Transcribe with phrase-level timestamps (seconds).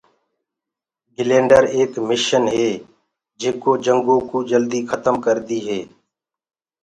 [1.15, 2.69] گرينڊر ايڪ مشن هي
[3.39, 5.79] جينڪآ جنگو ڪوُ جلدي کتم ڪردي هي۔